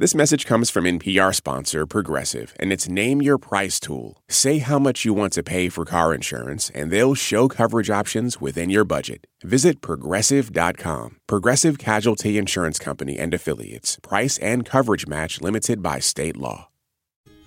[0.00, 4.22] This message comes from NPR sponsor Progressive, and it's Name Your Price tool.
[4.28, 8.40] Say how much you want to pay for car insurance, and they'll show coverage options
[8.40, 9.26] within your budget.
[9.42, 11.16] Visit progressive.com.
[11.26, 13.98] Progressive Casualty Insurance Company and Affiliates.
[14.00, 16.68] Price and coverage match limited by state law.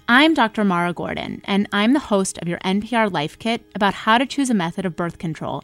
[0.09, 0.65] I'm Dr.
[0.65, 4.49] Mara Gordon, and I'm the host of your NPR Life Kit about how to choose
[4.49, 5.63] a method of birth control.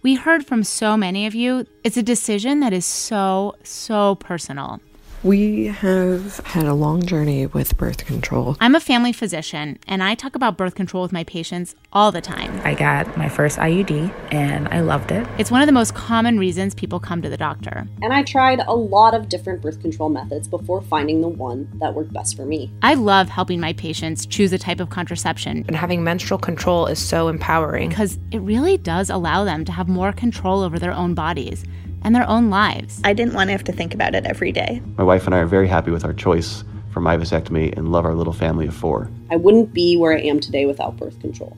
[0.00, 4.80] We heard from so many of you, it's a decision that is so, so personal.
[5.24, 8.56] We have had a long journey with birth control.
[8.58, 12.20] I'm a family physician, and I talk about birth control with my patients all the
[12.20, 12.60] time.
[12.64, 15.24] I got my first IUD, and I loved it.
[15.38, 17.86] It's one of the most common reasons people come to the doctor.
[18.02, 21.94] And I tried a lot of different birth control methods before finding the one that
[21.94, 22.72] worked best for me.
[22.82, 25.64] I love helping my patients choose a type of contraception.
[25.68, 27.90] And having menstrual control is so empowering.
[27.90, 31.64] Because it really does allow them to have more control over their own bodies
[32.04, 33.00] and their own lives.
[33.04, 34.82] I didn't want to have to think about it every day.
[34.96, 38.04] My wife and I are very happy with our choice for my vasectomy and love
[38.04, 39.10] our little family of four.
[39.30, 41.56] I wouldn't be where I am today without birth control.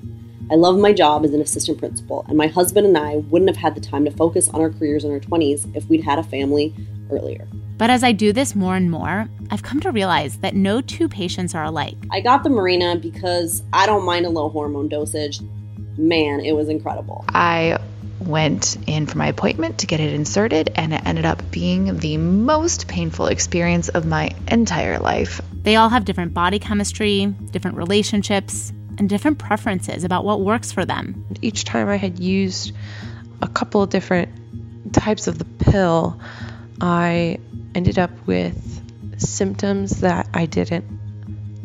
[0.51, 3.57] I love my job as an assistant principal, and my husband and I wouldn't have
[3.57, 6.23] had the time to focus on our careers in our 20s if we'd had a
[6.23, 6.75] family
[7.11, 7.49] earlier.
[7.79, 11.09] But as I do this more and more, I've come to realize that no two
[11.09, 11.97] patients are alike.
[12.11, 15.41] I got the Mirena because I don't mind a low hormone dosage.
[15.97, 17.25] Man, it was incredible.
[17.29, 17.79] I
[18.27, 22.17] went in for my appointment to get it inserted, and it ended up being the
[22.17, 25.41] most painful experience of my entire life.
[25.63, 30.85] They all have different body chemistry, different relationships, and different preferences about what works for
[30.85, 31.25] them.
[31.43, 32.73] Each time I had used
[33.43, 34.29] a couple of different
[34.93, 36.21] types of the pill,
[36.81, 37.39] I
[37.75, 38.81] ended up with
[39.19, 41.01] symptoms that I didn't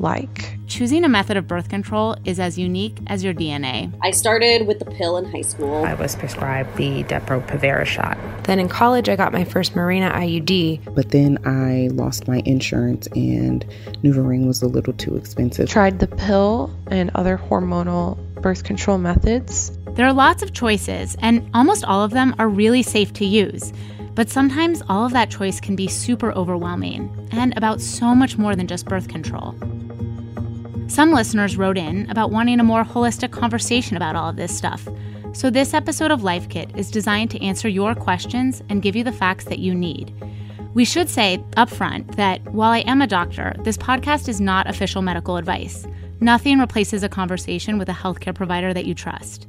[0.02, 0.58] like.
[0.68, 3.92] Choosing a method of birth control is as unique as your DNA.
[4.02, 5.84] I started with the pill in high school.
[5.84, 8.18] I was prescribed the Depo-Provera shot.
[8.44, 10.94] Then in college, I got my first Mirena IUD.
[10.94, 13.66] But then I lost my insurance, and
[14.04, 15.70] NuvaRing was a little too expensive.
[15.70, 19.78] Tried the pill and other hormonal birth control methods.
[19.96, 23.74] There are lots of choices, and almost all of them are really safe to use.
[24.16, 28.56] But sometimes all of that choice can be super overwhelming and about so much more
[28.56, 29.56] than just birth control.
[30.90, 34.88] Some listeners wrote in about wanting a more holistic conversation about all of this stuff.
[35.34, 39.04] So, this episode of Life Kit is designed to answer your questions and give you
[39.04, 40.12] the facts that you need.
[40.74, 45.04] We should say upfront that while I am a doctor, this podcast is not official
[45.04, 45.86] medical advice.
[46.22, 49.48] Nothing replaces a conversation with a healthcare provider that you trust.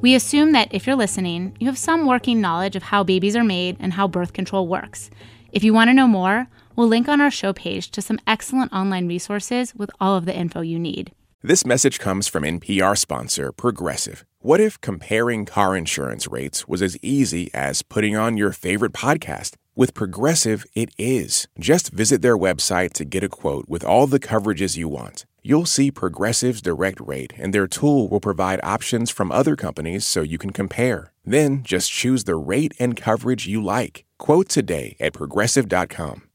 [0.00, 3.44] We assume that if you're listening, you have some working knowledge of how babies are
[3.44, 5.10] made and how birth control works.
[5.52, 6.48] If you want to know more,
[6.78, 10.34] we'll link on our show page to some excellent online resources with all of the
[10.34, 11.10] info you need.
[11.42, 14.24] This message comes from NPR sponsor Progressive.
[14.38, 19.56] What if comparing car insurance rates was as easy as putting on your favorite podcast?
[19.74, 21.48] With Progressive, it is.
[21.58, 25.26] Just visit their website to get a quote with all the coverages you want.
[25.42, 30.22] You'll see Progressive's direct rate, and their tool will provide options from other companies so
[30.22, 31.12] you can compare.
[31.24, 34.04] Then just choose the rate and coverage you like.
[34.18, 36.27] Quote today at progressive.com.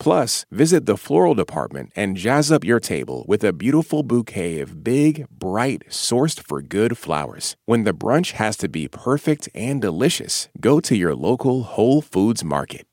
[0.00, 4.84] Plus, visit the floral department and jazz up your table with a beautiful bouquet of
[4.84, 7.56] big, bright, sourced for good flowers.
[7.66, 12.44] When the brunch has to be perfect and delicious, go to your local Whole Foods
[12.44, 12.86] Market.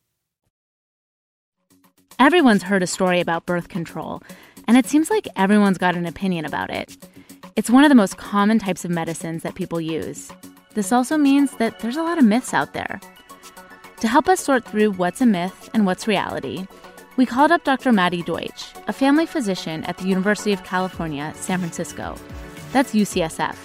[2.17, 4.23] Everyone's heard a story about birth control,
[4.67, 6.97] and it seems like everyone's got an opinion about it.
[7.57, 10.31] It's one of the most common types of medicines that people use.
[10.73, 13.01] This also means that there's a lot of myths out there.
[13.99, 16.65] To help us sort through what's a myth and what's reality,
[17.17, 17.93] we called up Dr.
[17.93, 22.17] Maddie Deutsch, a family physician at the University of California, San Francisco.
[22.73, 23.55] That's UCSF.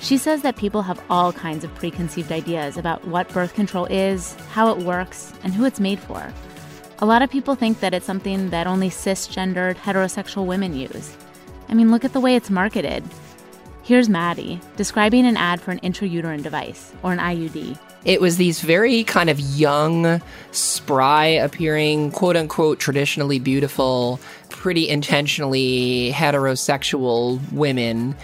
[0.00, 4.34] She says that people have all kinds of preconceived ideas about what birth control is,
[4.50, 6.32] how it works, and who it's made for.
[6.98, 11.16] A lot of people think that it's something that only cisgendered heterosexual women use.
[11.68, 13.04] I mean, look at the way it's marketed.
[13.84, 17.78] Here's Maddie describing an ad for an intrauterine device, or an IUD.
[18.04, 20.20] It was these very kind of young,
[20.50, 24.18] spry appearing, quote unquote, traditionally beautiful,
[24.48, 28.16] pretty intentionally heterosexual women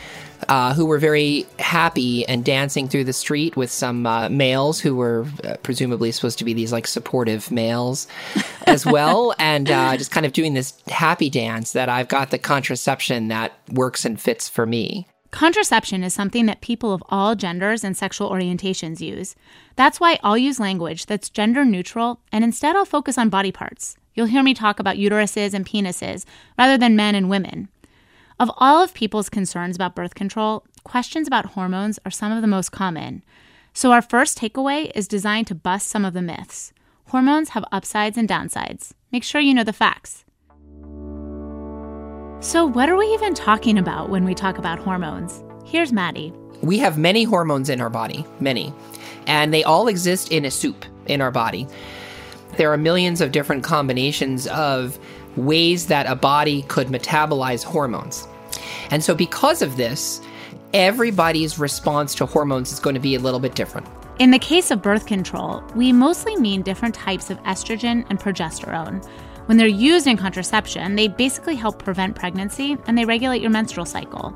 [0.49, 4.95] uh, who were very happy and dancing through the street with some uh, males who
[4.95, 8.07] were uh, presumably supposed to be these like supportive males
[8.67, 12.39] as well, and uh, just kind of doing this happy dance that I've got the
[12.39, 15.07] contraception that works and fits for me.
[15.31, 19.37] Contraception is something that people of all genders and sexual orientations use.
[19.77, 23.97] That's why I'll use language that's gender neutral, and instead I'll focus on body parts.
[24.15, 26.25] You'll hear me talk about uteruses and penises
[26.57, 27.69] rather than men and women.
[28.41, 32.49] Of all of people's concerns about birth control, questions about hormones are some of the
[32.49, 33.23] most common.
[33.75, 36.73] So, our first takeaway is designed to bust some of the myths.
[37.09, 38.93] Hormones have upsides and downsides.
[39.13, 40.25] Make sure you know the facts.
[42.41, 45.43] So, what are we even talking about when we talk about hormones?
[45.65, 46.33] Here's Maddie.
[46.63, 48.73] We have many hormones in our body, many,
[49.27, 51.67] and they all exist in a soup in our body.
[52.57, 55.01] There are millions of different combinations of
[55.35, 58.29] ways that a body could metabolize hormones.
[58.93, 60.21] And so, because of this,
[60.73, 63.89] everybody's response to hormones is going to be a little bit different.
[64.21, 69.05] In the case of birth control, we mostly mean different types of estrogen and progesterone.
[69.49, 73.87] When they're used in contraception, they basically help prevent pregnancy and they regulate your menstrual
[73.87, 74.35] cycle.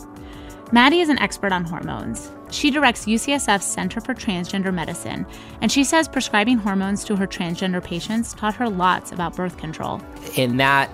[0.72, 2.30] Maddie is an expert on hormones.
[2.50, 5.26] She directs UCSF's Center for Transgender Medicine,
[5.60, 10.00] and she says prescribing hormones to her transgender patients taught her lots about birth control.
[10.38, 10.90] And that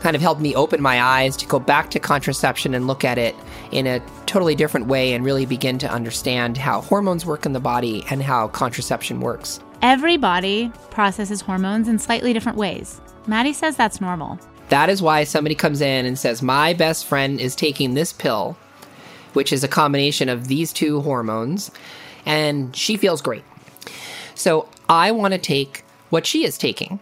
[0.00, 3.18] kind of helped me open my eyes to go back to contraception and look at
[3.18, 3.36] it
[3.70, 7.60] in a totally different way and really begin to understand how hormones work in the
[7.60, 9.60] body and how contraception works.
[9.80, 13.00] Every body processes hormones in slightly different ways.
[13.26, 14.38] Maddie says that's normal.
[14.70, 18.56] That is why somebody comes in and says, My best friend is taking this pill,
[19.32, 21.70] which is a combination of these two hormones,
[22.24, 23.44] and she feels great.
[24.34, 27.00] So I want to take what she is taking.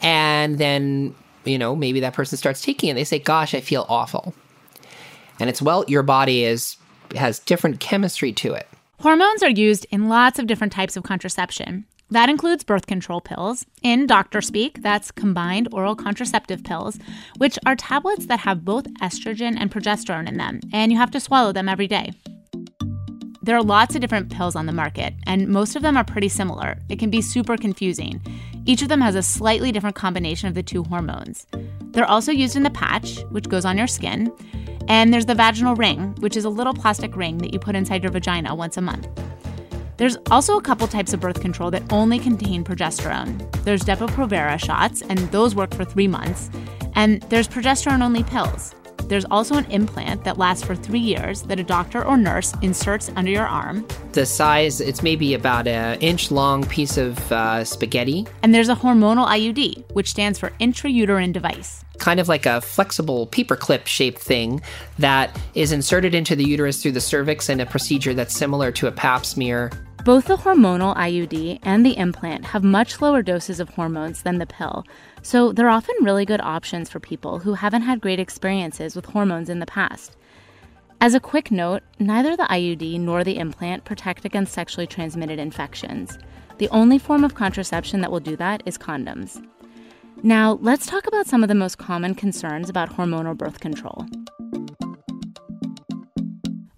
[0.00, 1.14] And then,
[1.44, 2.94] you know, maybe that person starts taking it.
[2.94, 4.34] They say, Gosh, I feel awful.
[5.38, 6.76] And it's, well, your body is
[7.16, 8.66] has different chemistry to it.
[9.00, 11.84] Hormones are used in lots of different types of contraception.
[12.12, 13.64] That includes birth control pills.
[13.82, 16.98] In doctor speak, that's combined oral contraceptive pills,
[17.38, 21.20] which are tablets that have both estrogen and progesterone in them, and you have to
[21.20, 22.12] swallow them every day.
[23.42, 26.28] There are lots of different pills on the market, and most of them are pretty
[26.28, 26.78] similar.
[26.90, 28.20] It can be super confusing.
[28.66, 31.46] Each of them has a slightly different combination of the two hormones.
[31.92, 34.30] They're also used in the patch, which goes on your skin,
[34.86, 38.02] and there's the vaginal ring, which is a little plastic ring that you put inside
[38.02, 39.08] your vagina once a month.
[40.02, 43.38] There's also a couple types of birth control that only contain progesterone.
[43.62, 46.50] There's Depo-Provera shots, and those work for three months.
[46.96, 48.74] And there's progesterone only pills.
[49.04, 53.12] There's also an implant that lasts for three years that a doctor or nurse inserts
[53.14, 53.86] under your arm.
[54.10, 58.26] The size, it's maybe about an inch long piece of uh, spaghetti.
[58.42, 61.84] And there's a hormonal IUD, which stands for intrauterine device.
[61.98, 64.62] Kind of like a flexible paperclip shaped thing
[64.98, 68.88] that is inserted into the uterus through the cervix in a procedure that's similar to
[68.88, 69.70] a pap smear.
[70.04, 74.46] Both the hormonal IUD and the implant have much lower doses of hormones than the
[74.46, 74.84] pill,
[75.22, 79.48] so they're often really good options for people who haven't had great experiences with hormones
[79.48, 80.16] in the past.
[81.00, 86.18] As a quick note, neither the IUD nor the implant protect against sexually transmitted infections.
[86.58, 89.40] The only form of contraception that will do that is condoms.
[90.24, 94.06] Now, let's talk about some of the most common concerns about hormonal birth control.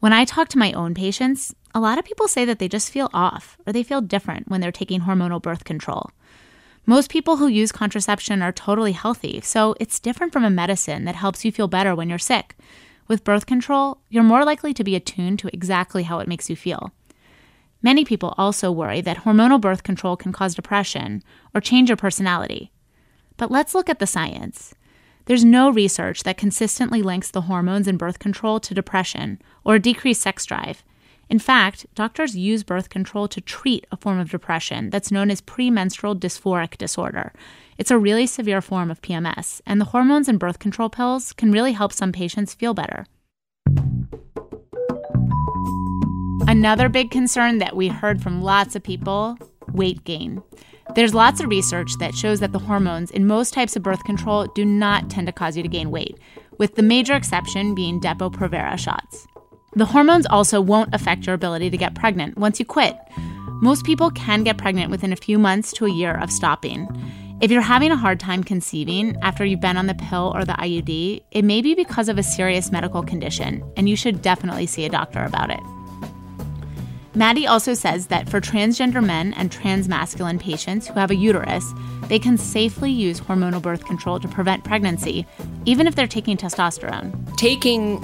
[0.04, 2.90] When I talk to my own patients, a lot of people say that they just
[2.90, 6.10] feel off or they feel different when they're taking hormonal birth control.
[6.84, 11.14] Most people who use contraception are totally healthy, so it's different from a medicine that
[11.14, 12.54] helps you feel better when you're sick.
[13.08, 16.54] With birth control, you're more likely to be attuned to exactly how it makes you
[16.54, 16.92] feel.
[17.82, 21.22] Many people also worry that hormonal birth control can cause depression
[21.54, 22.72] or change your personality.
[23.38, 24.74] But let's look at the science.
[25.26, 30.20] There's no research that consistently links the hormones in birth control to depression or decreased
[30.20, 30.84] sex drive.
[31.30, 35.40] In fact, doctors use birth control to treat a form of depression that's known as
[35.40, 37.32] premenstrual dysphoric disorder.
[37.78, 41.50] It's a really severe form of PMS, and the hormones in birth control pills can
[41.50, 43.06] really help some patients feel better.
[46.46, 49.38] Another big concern that we heard from lots of people
[49.72, 50.42] weight gain.
[50.94, 54.46] There's lots of research that shows that the hormones in most types of birth control
[54.54, 56.18] do not tend to cause you to gain weight,
[56.58, 59.26] with the major exception being Depo-Provera shots.
[59.74, 62.96] The hormones also won't affect your ability to get pregnant once you quit.
[63.60, 66.86] Most people can get pregnant within a few months to a year of stopping.
[67.40, 70.52] If you're having a hard time conceiving after you've been on the pill or the
[70.52, 74.84] IUD, it may be because of a serious medical condition, and you should definitely see
[74.84, 75.60] a doctor about it.
[77.16, 81.72] Maddie also says that for transgender men and transmasculine patients who have a uterus,
[82.08, 85.24] they can safely use hormonal birth control to prevent pregnancy,
[85.64, 87.36] even if they're taking testosterone.
[87.36, 88.00] Taking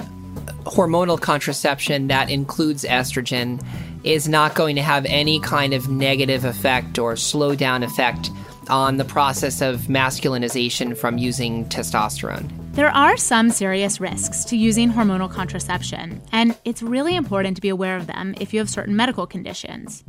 [0.63, 3.61] hormonal contraception that includes estrogen
[4.05, 8.31] is not going to have any kind of negative effect or slow down effect
[8.69, 12.60] on the process of masculinization from using testosterone.
[12.71, 17.67] There are some serious risks to using hormonal contraception, and it's really important to be
[17.67, 20.05] aware of them if you have certain medical conditions.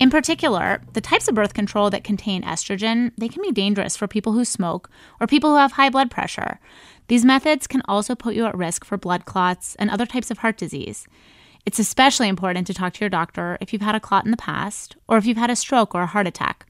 [0.00, 4.08] In particular, the types of birth control that contain estrogen, they can be dangerous for
[4.08, 4.88] people who smoke
[5.20, 6.58] or people who have high blood pressure.
[7.08, 10.38] These methods can also put you at risk for blood clots and other types of
[10.38, 11.06] heart disease.
[11.66, 14.38] It's especially important to talk to your doctor if you've had a clot in the
[14.38, 16.64] past or if you've had a stroke or a heart attack.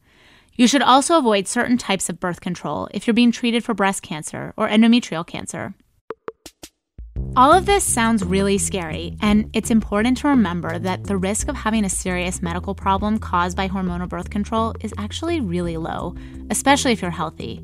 [0.54, 4.02] You should also avoid certain types of birth control if you're being treated for breast
[4.02, 5.74] cancer or endometrial cancer.
[7.36, 11.54] All of this sounds really scary, and it's important to remember that the risk of
[11.54, 16.16] having a serious medical problem caused by hormonal birth control is actually really low,
[16.50, 17.62] especially if you're healthy.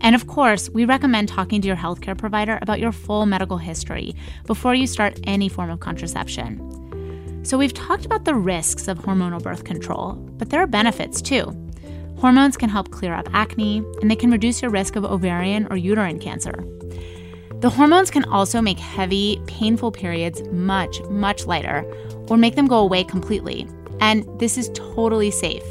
[0.00, 4.14] And of course, we recommend talking to your healthcare provider about your full medical history
[4.44, 6.60] before you start any form of contraception.
[7.44, 11.65] So, we've talked about the risks of hormonal birth control, but there are benefits too.
[12.18, 15.76] Hormones can help clear up acne, and they can reduce your risk of ovarian or
[15.76, 16.64] uterine cancer.
[17.60, 21.84] The hormones can also make heavy, painful periods much, much lighter,
[22.28, 23.66] or make them go away completely.
[24.00, 25.62] And this is totally safe.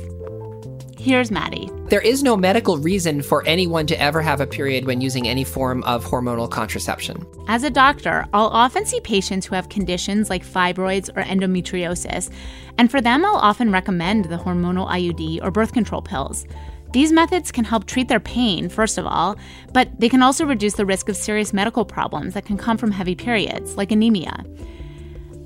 [1.05, 1.69] Here's Maddie.
[1.89, 5.43] There is no medical reason for anyone to ever have a period when using any
[5.43, 7.23] form of hormonal contraception.
[7.47, 12.31] As a doctor, I'll often see patients who have conditions like fibroids or endometriosis,
[12.79, 16.47] and for them, I'll often recommend the hormonal IUD or birth control pills.
[16.91, 19.37] These methods can help treat their pain, first of all,
[19.73, 22.89] but they can also reduce the risk of serious medical problems that can come from
[22.89, 24.43] heavy periods, like anemia.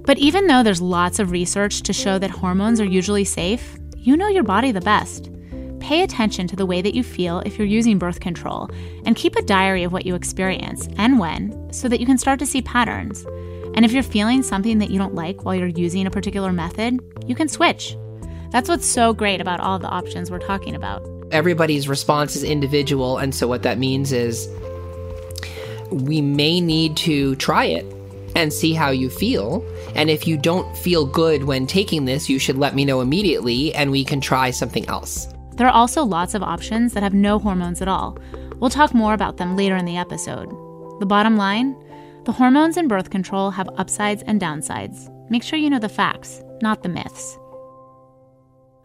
[0.06, 4.16] But even though there's lots of research to show that hormones are usually safe, you
[4.16, 5.30] know your body the best.
[5.80, 8.70] Pay attention to the way that you feel if you're using birth control,
[9.06, 12.40] and keep a diary of what you experience and when so that you can start
[12.40, 13.26] to see patterns.
[13.76, 17.00] And if you're feeling something that you don't like while you're using a particular method,
[17.26, 17.96] you can switch.
[18.52, 21.08] That's what's so great about all the options we're talking about.
[21.32, 24.50] Everybody's response is individual, and so what that means is
[25.92, 27.86] we may need to try it
[28.36, 29.66] and see how you feel.
[29.96, 33.74] And if you don't feel good when taking this, you should let me know immediately
[33.74, 35.28] and we can try something else.
[35.60, 38.18] There are also lots of options that have no hormones at all.
[38.62, 40.50] We'll talk more about them later in the episode.
[41.02, 41.76] The bottom line
[42.24, 45.10] the hormones in birth control have upsides and downsides.
[45.30, 47.38] Make sure you know the facts, not the myths.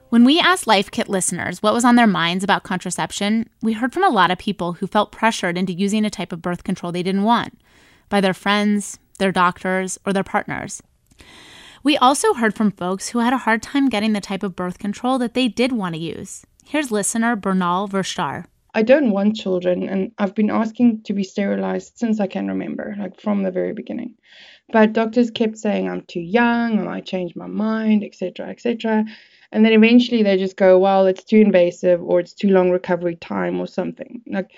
[0.08, 3.92] When we asked Life Kit listeners what was on their minds about contraception, we heard
[3.92, 6.90] from a lot of people who felt pressured into using a type of birth control
[6.90, 7.56] they didn't want
[8.08, 10.82] by their friends, their doctors, or their partners.
[11.84, 14.78] We also heard from folks who had a hard time getting the type of birth
[14.78, 16.44] control that they did want to use.
[16.66, 18.46] Here's listener Bernal Verstar.
[18.74, 22.96] I don't want children, and I've been asking to be sterilized since I can remember,
[22.98, 24.14] like from the very beginning.
[24.72, 29.04] But doctors kept saying I'm too young, I might change my mind, etc., etc.
[29.52, 33.14] And then eventually they just go, well, it's too invasive, or it's too long recovery
[33.16, 34.22] time, or something.
[34.26, 34.50] Like,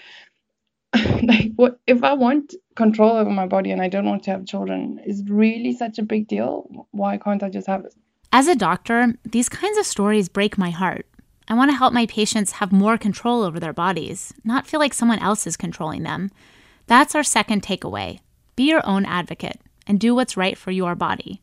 [1.23, 4.47] like what if I want control over my body and I don't want to have
[4.47, 5.01] children?
[5.05, 6.87] Is it really such a big deal?
[6.93, 7.95] Why can't I just have it?
[8.33, 11.07] As a doctor, these kinds of stories break my heart.
[11.49, 14.95] I want to help my patients have more control over their bodies, not feel like
[14.95, 16.31] someone else is controlling them.
[16.87, 18.21] That's our second takeaway
[18.57, 21.43] be your own advocate and do what's right for your body.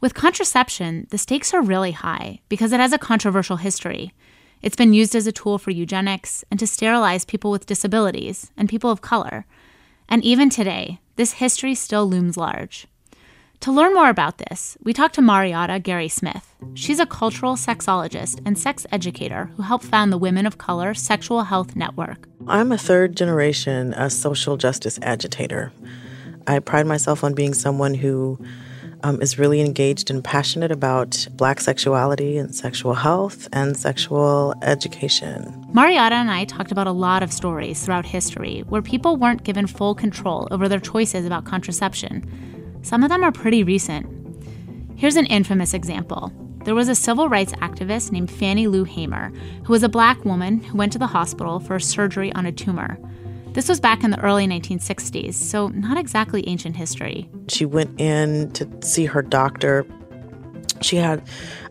[0.00, 4.14] With contraception, the stakes are really high because it has a controversial history.
[4.62, 8.68] It's been used as a tool for eugenics and to sterilize people with disabilities and
[8.68, 9.44] people of color.
[10.08, 12.86] And even today, this history still looms large.
[13.62, 16.54] To learn more about this, we talked to Mariotta Gary Smith.
[16.74, 21.42] She's a cultural sexologist and sex educator who helped found the Women of Color Sexual
[21.42, 22.28] Health Network.
[22.46, 25.72] I'm a third generation a social justice agitator.
[26.46, 28.38] I pride myself on being someone who
[29.02, 35.66] um, is really engaged and passionate about Black sexuality and sexual health and sexual education.
[35.74, 39.66] Mariotta and I talked about a lot of stories throughout history where people weren't given
[39.66, 42.48] full control over their choices about contraception
[42.82, 44.06] some of them are pretty recent.
[44.96, 46.32] Here's an infamous example.
[46.64, 49.32] There was a civil rights activist named Fannie Lou Hamer,
[49.64, 52.98] who was a black woman who went to the hospital for surgery on a tumor.
[53.52, 57.30] This was back in the early 1960s, so not exactly ancient history.
[57.48, 59.86] She went in to see her doctor.
[60.80, 61.22] She had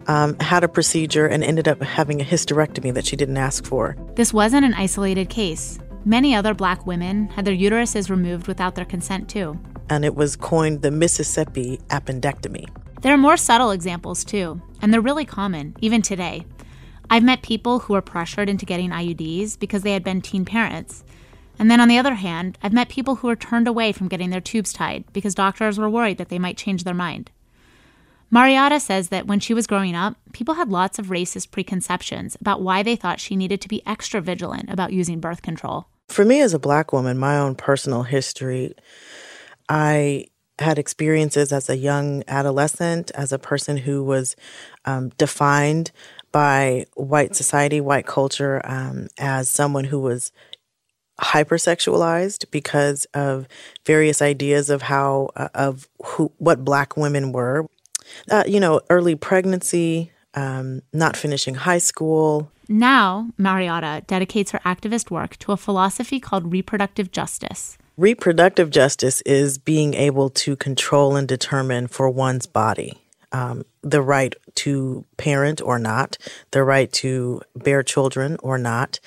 [0.08, 3.96] um, had a procedure and ended up having a hysterectomy that she didn't ask for.
[4.16, 5.80] This wasn't an isolated case.
[6.06, 10.36] Many other black women had their uteruses removed without their consent, too and it was
[10.36, 12.68] coined the Mississippi appendectomy.
[13.02, 16.46] There are more subtle examples too, and they're really common, even today.
[17.10, 21.04] I've met people who were pressured into getting IUDs because they had been teen parents.
[21.60, 24.30] And then on the other hand, I've met people who were turned away from getting
[24.30, 27.32] their tubes tied because doctors were worried that they might change their mind.
[28.32, 32.62] Mariotta says that when she was growing up, people had lots of racist preconceptions about
[32.62, 36.42] why they thought she needed to be extra vigilant about using birth control For me
[36.42, 38.74] as a black woman, my own personal history,
[39.70, 40.28] I
[40.60, 44.36] had experiences as a young adolescent, as a person who was
[44.86, 45.92] um, defined
[46.32, 50.32] by white society, white culture, um, as someone who was
[51.22, 53.48] hypersexualized because of
[53.86, 57.68] various ideas of how uh, of who what black women were.
[58.32, 62.52] Uh, you know, early pregnancy, um, not finishing high school.
[62.70, 67.78] Now, Mariotta dedicates her activist work to a philosophy called reproductive justice.
[67.98, 72.94] Reproductive justice is being able to control and determine for one's body
[73.32, 76.16] um, the right to parent or not,
[76.52, 79.00] the right to bear children or not,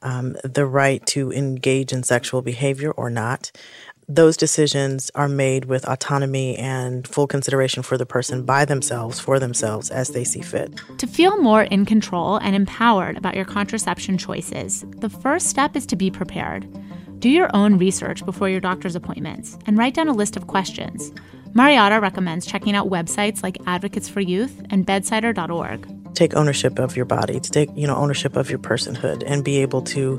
[0.00, 3.52] um, the right to engage in sexual behavior or not.
[4.08, 9.38] Those decisions are made with autonomy and full consideration for the person by themselves, for
[9.38, 10.80] themselves, as they see fit.
[10.96, 15.84] To feel more in control and empowered about your contraception choices, the first step is
[15.86, 16.66] to be prepared.
[17.20, 21.12] Do your own research before your doctor's appointments and write down a list of questions.
[21.52, 26.14] Mariotta recommends checking out websites like Advocates for Youth and bedsider.org.
[26.14, 29.58] Take ownership of your body, to take, you know, ownership of your personhood and be
[29.58, 30.18] able to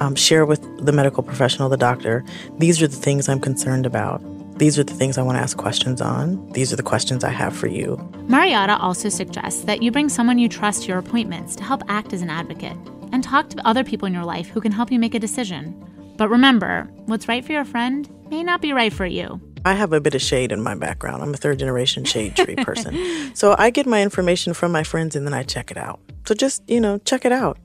[0.00, 2.24] um, share with the medical professional, the doctor,
[2.58, 4.20] these are the things I'm concerned about.
[4.58, 6.50] These are the things I want to ask questions on.
[6.52, 7.96] These are the questions I have for you.
[8.26, 12.12] Mariotta also suggests that you bring someone you trust to your appointments to help act
[12.12, 12.76] as an advocate
[13.12, 15.86] and talk to other people in your life who can help you make a decision.
[16.20, 19.40] But remember, what's right for your friend may not be right for you.
[19.64, 21.22] I have a bit of shade in my background.
[21.22, 22.94] I'm a third generation shade tree person.
[23.34, 25.98] so I get my information from my friends and then I check it out.
[26.26, 27.56] So just, you know, check it out.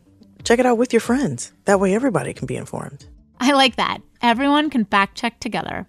[0.45, 1.51] Check it out with your friends.
[1.65, 3.05] That way everybody can be informed.
[3.41, 3.97] I like that.
[4.21, 5.85] Everyone can fact check together.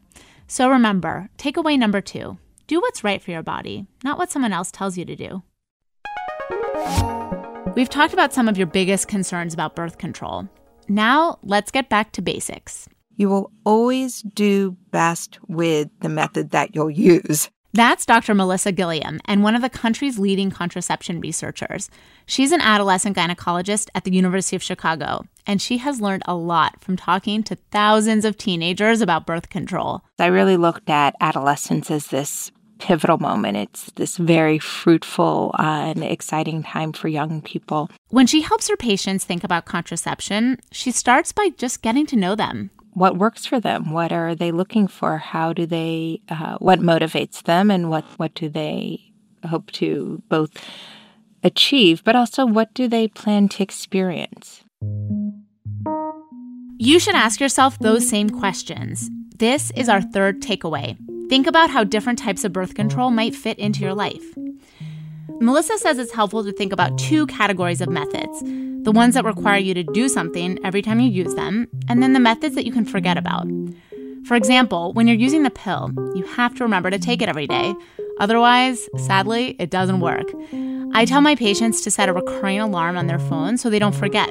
[0.49, 4.73] So remember, takeaway number two do what's right for your body, not what someone else
[4.73, 5.41] tells you to do.
[7.77, 10.49] We've talked about some of your biggest concerns about birth control.
[10.89, 12.89] Now, let's get back to basics.
[13.17, 17.51] You will always do best with the method that you'll use.
[17.73, 18.35] That's Dr.
[18.35, 21.91] Melissa Gilliam and one of the country's leading contraception researchers.
[22.25, 26.81] She's an adolescent gynecologist at the University of Chicago, and she has learned a lot
[26.81, 30.01] from talking to thousands of teenagers about birth control.
[30.19, 33.57] I really looked at adolescence as this pivotal moment.
[33.57, 37.91] It's this very fruitful uh, and exciting time for young people.
[38.09, 42.35] When she helps her patients think about contraception, she starts by just getting to know
[42.35, 42.71] them.
[42.93, 43.93] What works for them?
[43.93, 45.19] What are they looking for?
[45.19, 46.23] How do they?
[46.29, 49.13] Uh, what motivates them, and what what do they
[49.45, 50.51] hope to both
[51.43, 54.65] achieve, but also what do they plan to experience?
[56.79, 59.11] You should ask yourself those same questions.
[59.37, 60.97] This is our third takeaway.
[61.29, 64.25] Think about how different types of birth control might fit into your life.
[65.41, 68.43] Melissa says it's helpful to think about two categories of methods
[68.87, 72.13] the ones that require you to do something every time you use them, and then
[72.13, 73.45] the methods that you can forget about.
[74.27, 77.49] For example, when you're using the pill, you have to remember to take it every
[77.49, 77.75] day.
[78.21, 80.27] Otherwise, sadly, it doesn't work.
[80.93, 83.95] I tell my patients to set a recurring alarm on their phone so they don't
[83.95, 84.31] forget.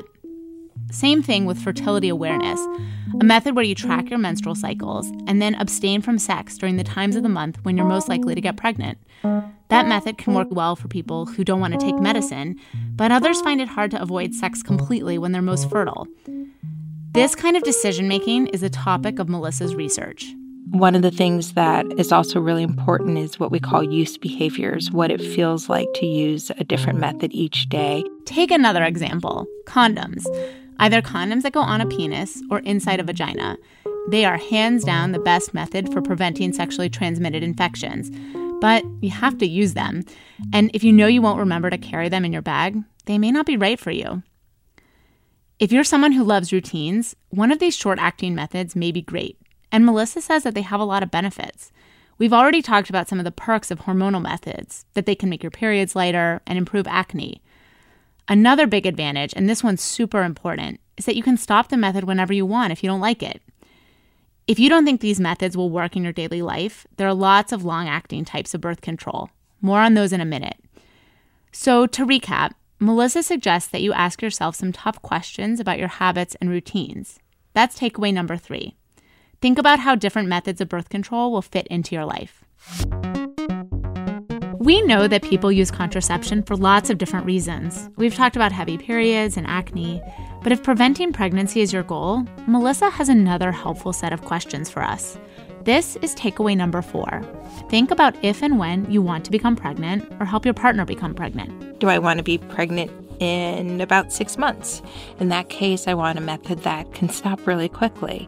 [0.91, 2.60] Same thing with fertility awareness,
[3.19, 6.84] a method where you track your menstrual cycles and then abstain from sex during the
[6.84, 8.98] times of the month when you're most likely to get pregnant.
[9.69, 12.60] That method can work well for people who don't want to take medicine,
[12.95, 16.08] but others find it hard to avoid sex completely when they're most fertile.
[17.12, 20.34] This kind of decision making is a topic of Melissa's research.
[20.71, 24.91] One of the things that is also really important is what we call use behaviors,
[24.91, 28.04] what it feels like to use a different method each day.
[28.26, 30.26] Take another example condoms.
[30.80, 33.58] Either condoms that go on a penis or inside a vagina.
[34.10, 38.12] They are hands down the best method for preventing sexually transmitted infections
[38.60, 40.04] but you have to use them.
[40.54, 43.32] And if you know you won't remember to carry them in your bag, they may
[43.32, 44.24] not be right for you.
[45.60, 49.40] If you're someone who loves routines, one of these short acting methods may be great.
[49.72, 51.72] And Melissa says that they have a lot of benefits.
[52.18, 55.44] We've already talked about some of the perks of hormonal methods, that they can make
[55.44, 57.42] your periods lighter and improve acne.
[58.28, 62.06] Another big advantage, and this one's super important, is that you can stop the method
[62.06, 63.42] whenever you want if you don't like it.
[64.48, 67.52] If you don't think these methods will work in your daily life, there are lots
[67.52, 69.30] of long acting types of birth control.
[69.62, 70.58] More on those in a minute.
[71.52, 76.36] So, to recap, Melissa suggests that you ask yourself some tough questions about your habits
[76.42, 77.20] and routines.
[77.54, 78.76] That's takeaway number three.
[79.42, 82.44] Think about how different methods of birth control will fit into your life.
[84.65, 87.88] We know that people use contraception for lots of different reasons.
[87.97, 90.01] We've talked about heavy periods and acne,
[90.41, 94.82] but if preventing pregnancy is your goal, Melissa has another helpful set of questions for
[94.82, 95.19] us.
[95.65, 97.21] This is takeaway number four.
[97.69, 101.13] Think about if and when you want to become pregnant or help your partner become
[101.13, 101.80] pregnant.
[101.80, 104.82] Do I want to be pregnant in about six months.
[105.19, 108.28] In that case, I want a method that can stop really quickly.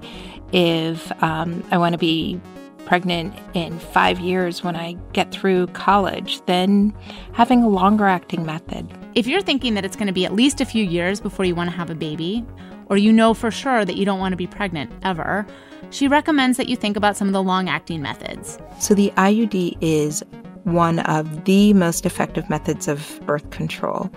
[0.54, 2.40] If um, I want to be
[2.88, 6.96] pregnant in five years when I get through college, then
[7.34, 8.88] having a longer acting method.
[9.14, 11.54] If you're thinking that it's going to be at least a few years before you
[11.54, 12.46] want to have a baby,
[12.86, 15.46] or you know for sure that you don't want to be pregnant ever,
[15.90, 18.58] she recommends that you think about some of the long acting methods.
[18.80, 20.24] So, the IUD is
[20.64, 24.10] one of the most effective methods of birth control.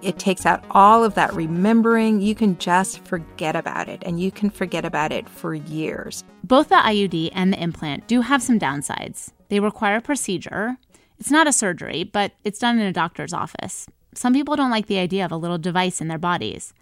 [0.00, 2.20] It takes out all of that remembering.
[2.20, 6.22] You can just forget about it, and you can forget about it for years.
[6.44, 9.32] Both the IUD and the implant do have some downsides.
[9.48, 10.76] They require a procedure.
[11.18, 13.88] It's not a surgery, but it's done in a doctor's office.
[14.14, 16.72] Some people don't like the idea of a little device in their bodies.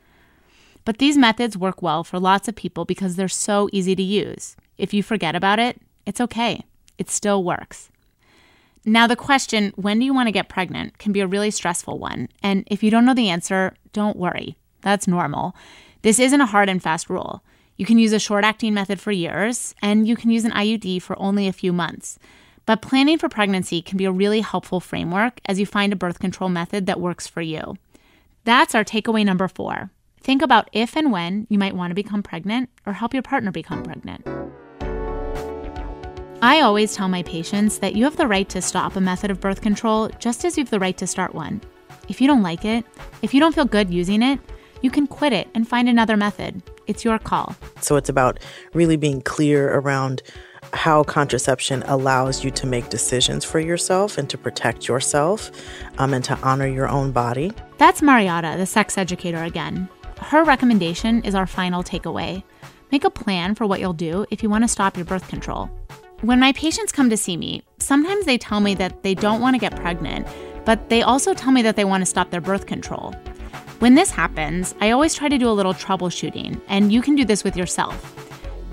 [0.84, 4.56] But these methods work well for lots of people because they're so easy to use.
[4.76, 6.64] If you forget about it, it's okay.
[6.98, 7.88] It still works.
[8.88, 11.98] Now, the question, when do you want to get pregnant, can be a really stressful
[11.98, 12.28] one.
[12.40, 14.56] And if you don't know the answer, don't worry.
[14.82, 15.56] That's normal.
[16.02, 17.42] This isn't a hard and fast rule.
[17.76, 21.02] You can use a short acting method for years, and you can use an IUD
[21.02, 22.16] for only a few months.
[22.64, 26.20] But planning for pregnancy can be a really helpful framework as you find a birth
[26.20, 27.76] control method that works for you.
[28.44, 29.90] That's our takeaway number four.
[30.20, 33.50] Think about if and when you might want to become pregnant or help your partner
[33.50, 34.26] become pregnant.
[36.42, 39.40] I always tell my patients that you have the right to stop a method of
[39.40, 41.62] birth control just as you have the right to start one.
[42.08, 42.84] If you don't like it,
[43.22, 44.38] if you don't feel good using it,
[44.82, 46.62] you can quit it and find another method.
[46.86, 47.56] It's your call.
[47.80, 48.38] So it's about
[48.74, 50.22] really being clear around
[50.74, 55.50] how contraception allows you to make decisions for yourself and to protect yourself
[55.96, 57.52] um, and to honor your own body.
[57.78, 59.88] That's Mariotta, the sex educator, again.
[60.18, 62.42] Her recommendation is our final takeaway.
[62.92, 65.70] Make a plan for what you'll do if you want to stop your birth control.
[66.22, 69.54] When my patients come to see me, sometimes they tell me that they don't want
[69.54, 70.26] to get pregnant,
[70.64, 73.12] but they also tell me that they want to stop their birth control.
[73.80, 77.26] When this happens, I always try to do a little troubleshooting, and you can do
[77.26, 78.14] this with yourself.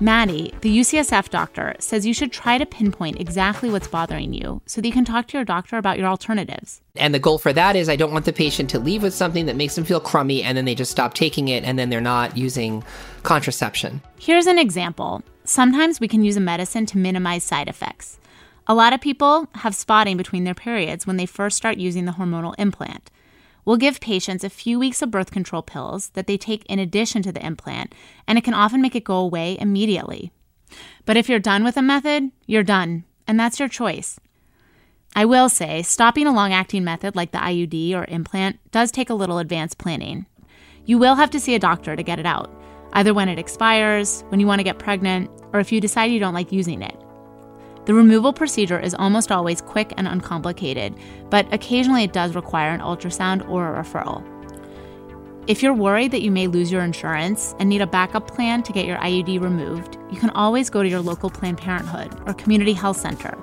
[0.00, 4.80] Maddie, the UCSF doctor, says you should try to pinpoint exactly what's bothering you so
[4.80, 6.80] that you can talk to your doctor about your alternatives.
[6.96, 9.44] And the goal for that is I don't want the patient to leave with something
[9.46, 12.00] that makes them feel crummy and then they just stop taking it and then they're
[12.00, 12.82] not using
[13.22, 14.02] contraception.
[14.18, 18.18] Here's an example sometimes we can use a medicine to minimize side effects.
[18.66, 22.12] A lot of people have spotting between their periods when they first start using the
[22.12, 23.10] hormonal implant.
[23.64, 27.22] We'll give patients a few weeks of birth control pills that they take in addition
[27.22, 27.94] to the implant,
[28.26, 30.32] and it can often make it go away immediately.
[31.04, 34.18] But if you're done with a method, you're done, and that's your choice.
[35.16, 39.10] I will say, stopping a long acting method like the IUD or implant does take
[39.10, 40.26] a little advanced planning.
[40.84, 42.50] You will have to see a doctor to get it out
[42.94, 46.18] either when it expires, when you want to get pregnant, or if you decide you
[46.18, 46.96] don't like using it.
[47.86, 50.94] The removal procedure is almost always quick and uncomplicated,
[51.28, 54.24] but occasionally it does require an ultrasound or a referral.
[55.46, 58.72] If you're worried that you may lose your insurance and need a backup plan to
[58.72, 62.72] get your IUD removed, you can always go to your local Planned Parenthood or community
[62.72, 63.36] health center.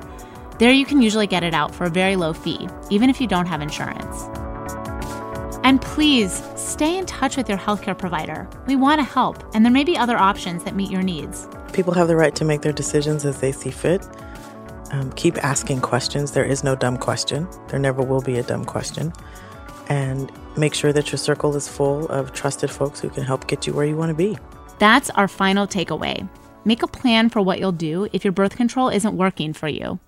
[0.58, 3.28] There you can usually get it out for a very low fee, even if you
[3.28, 4.28] don't have insurance.
[5.64, 8.48] And please stay in touch with your healthcare provider.
[8.68, 11.48] We want to help, and there may be other options that meet your needs.
[11.74, 14.06] People have the right to make their decisions as they see fit.
[14.92, 16.32] Um, keep asking questions.
[16.32, 19.14] There is no dumb question, there never will be a dumb question.
[19.88, 23.68] And make sure that your circle is full of trusted folks who can help get
[23.68, 24.38] you where you want to be.
[24.80, 26.28] That's our final takeaway.
[26.66, 30.00] Make a plan for what you'll do if your birth control isn't working for you.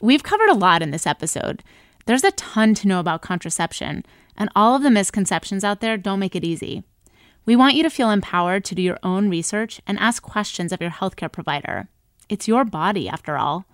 [0.00, 1.62] We've covered a lot in this episode.
[2.06, 4.04] There's a ton to know about contraception,
[4.36, 6.82] and all of the misconceptions out there don't make it easy.
[7.46, 10.80] We want you to feel empowered to do your own research and ask questions of
[10.80, 11.88] your healthcare provider.
[12.28, 13.66] It's your body, after all.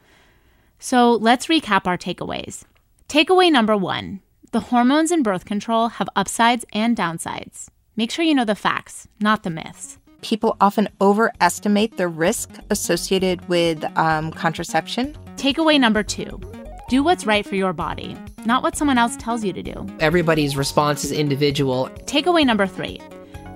[0.79, 2.65] So let's recap our takeaways.
[3.09, 4.21] Takeaway number one
[4.53, 7.69] the hormones in birth control have upsides and downsides.
[7.97, 9.99] Make sure you know the facts, not the myths.
[10.23, 15.15] People often overestimate the risk associated with um, contraception.
[15.37, 16.41] Takeaway number two
[16.89, 19.87] do what's right for your body, not what someone else tells you to do.
[19.99, 21.89] Everybody's response is individual.
[22.05, 23.01] Takeaway number three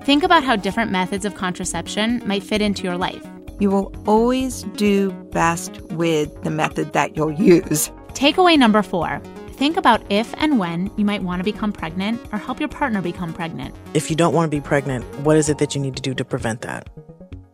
[0.03, 3.25] think about how different methods of contraception might fit into your life.
[3.61, 7.90] You will always do best with the method that you'll use.
[8.09, 9.21] Takeaway number four
[9.53, 13.03] think about if and when you might want to become pregnant or help your partner
[13.03, 13.75] become pregnant.
[13.93, 16.14] If you don't want to be pregnant, what is it that you need to do
[16.14, 16.88] to prevent that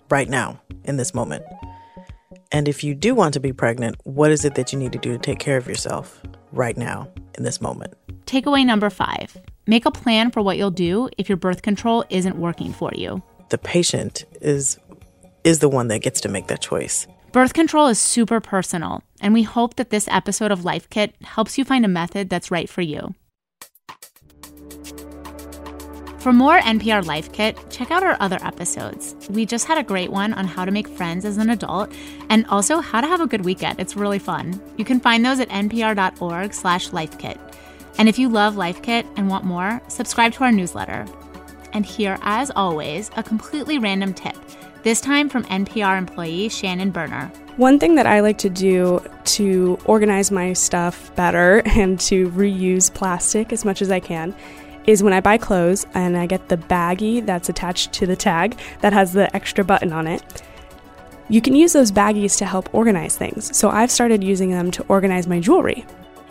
[0.08, 1.44] right now, in this moment?
[2.52, 4.98] And if you do want to be pregnant, what is it that you need to
[4.98, 7.94] do to take care of yourself right now in this moment?
[8.26, 12.36] Takeaway number five make a plan for what you'll do if your birth control isn't
[12.36, 13.22] working for you.
[13.48, 14.78] The patient is
[15.44, 17.06] is the one that gets to make that choice.
[17.32, 21.58] Birth control is super personal, and we hope that this episode of Life Kit helps
[21.58, 23.14] you find a method that's right for you.
[26.26, 29.14] For more NPR Life Kit, check out our other episodes.
[29.30, 31.92] We just had a great one on how to make friends as an adult
[32.28, 33.78] and also how to have a good weekend.
[33.78, 34.60] It's really fun.
[34.76, 37.38] You can find those at npr.org slash lifekit.
[37.96, 41.06] And if you love Life Kit and want more, subscribe to our newsletter.
[41.72, 44.34] And here, as always, a completely random tip,
[44.82, 47.30] this time from NPR employee Shannon Berner.
[47.56, 52.92] One thing that I like to do to organize my stuff better and to reuse
[52.92, 54.34] plastic as much as I can
[54.86, 58.58] is when I buy clothes and I get the baggie that's attached to the tag
[58.80, 60.42] that has the extra button on it.
[61.28, 63.56] You can use those baggies to help organize things.
[63.56, 65.84] So I've started using them to organize my jewelry.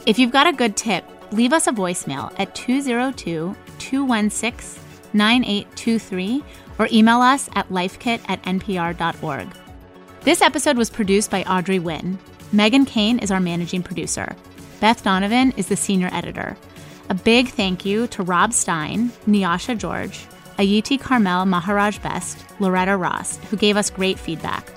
[0.05, 4.81] If you've got a good tip, leave us a voicemail at 202 216
[5.13, 6.43] 9823
[6.77, 9.47] or email us at lifekit at npr.org.
[10.21, 12.17] This episode was produced by Audrey Nguyen.
[12.53, 14.35] Meghan Keane is our managing producer.
[14.79, 16.57] Beth Donovan is the senior editor.
[17.07, 20.25] A big thank you to Rob Stein, Nyasha George,
[20.57, 24.71] Ayiti Carmel Maharaj Best, Loretta Ross, who gave us great feedback.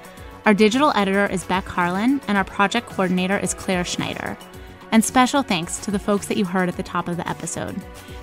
[0.44, 4.36] Our digital editor is Beck Harlan, and our project coordinator is Claire Schneider.
[4.92, 7.76] And special thanks to the folks that you heard at the top of the episode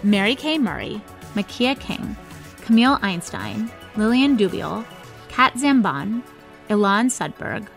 [0.03, 1.01] Mary Kay Murray,
[1.33, 2.15] Makia King,
[2.61, 4.85] Camille Einstein, Lillian Dubiel,
[5.29, 6.21] Kat Zamban,
[6.69, 7.67] Ilan Sudberg,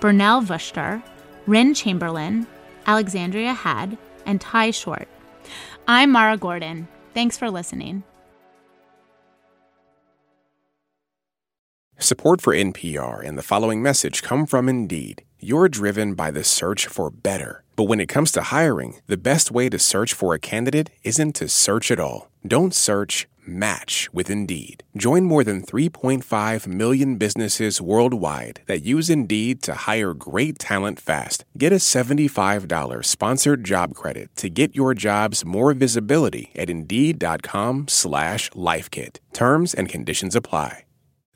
[0.00, 1.02] Burnell Vushtar,
[1.46, 2.46] Rin Chamberlain,
[2.86, 5.08] Alexandria Had, and Ty Short.
[5.86, 6.88] I'm Mara Gordon.
[7.12, 8.04] Thanks for listening.
[11.98, 15.24] Support for NPR and the following message come from Indeed.
[15.40, 17.64] You're driven by the search for better.
[17.76, 21.34] But when it comes to hiring, the best way to search for a candidate isn't
[21.36, 22.30] to search at all.
[22.46, 24.84] Don't search, match with Indeed.
[24.94, 31.46] Join more than 3.5 million businesses worldwide that use Indeed to hire great talent fast.
[31.56, 32.68] Get a $75
[33.02, 39.16] sponsored job credit to get your jobs more visibility at Indeed.com slash LifeKit.
[39.32, 40.83] Terms and conditions apply.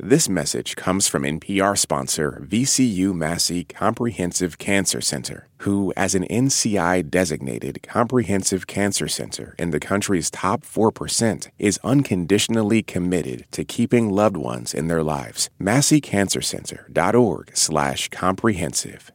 [0.01, 7.11] This message comes from NPR sponsor VCU Massey Comprehensive Cancer Center, who, as an NCI
[7.11, 14.37] designated comprehensive cancer center in the country's top 4%, is unconditionally committed to keeping loved
[14.37, 15.51] ones in their lives.
[15.61, 19.11] MasseyCancerCenter.org slash comprehensive.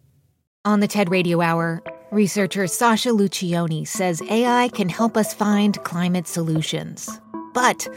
[0.66, 6.28] On the TED Radio Hour, researcher Sasha Luccioni says AI can help us find climate
[6.28, 7.22] solutions.
[7.54, 7.88] But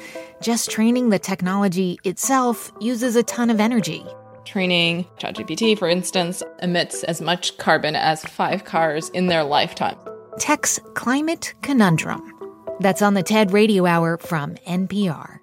[0.40, 4.04] just training the technology itself uses a ton of energy.
[4.44, 9.96] Training ChatGPT, for instance, emits as much carbon as five cars in their lifetime.
[10.38, 12.32] Tech's Climate Conundrum.
[12.80, 15.40] That's on the TED Radio Hour from NPR.